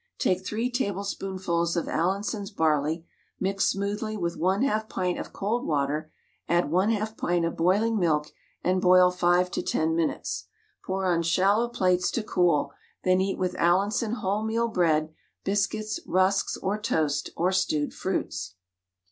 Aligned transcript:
Take 0.17 0.43
3 0.43 0.71
tablespoonfuls 0.71 1.77
of 1.77 1.87
Allinson's 1.87 2.49
barley, 2.49 3.05
mix 3.39 3.65
smoothly 3.65 4.17
with 4.17 4.35
1/2 4.35 4.89
pint 4.89 5.19
of 5.19 5.31
cold 5.31 5.67
water, 5.67 6.11
add 6.49 6.71
1/2 6.71 7.15
pint 7.19 7.45
of 7.45 7.55
boiling 7.55 7.99
milk, 7.99 8.31
and 8.63 8.81
boil 8.81 9.11
5 9.11 9.51
to 9.51 9.61
10 9.61 9.95
minutes. 9.95 10.45
Pour 10.83 11.05
on 11.05 11.21
shallow 11.21 11.69
plates 11.69 12.09
to 12.09 12.23
cool, 12.23 12.71
then 13.03 13.21
eat 13.21 13.37
with 13.37 13.53
Allinson 13.59 14.15
wholemeal 14.15 14.73
bread, 14.73 15.13
biscuits, 15.43 15.99
rusks, 16.07 16.57
or 16.57 16.79
toast, 16.79 17.29
or 17.37 17.51
stewed 17.51 17.93
fruits. 17.93 18.55